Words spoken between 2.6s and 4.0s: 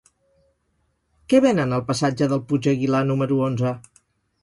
Aguilar número onze?